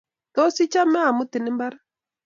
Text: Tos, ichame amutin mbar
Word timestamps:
Tos, 0.35 0.55
ichame 0.63 0.99
amutin 1.09 1.45
mbar 1.55 1.73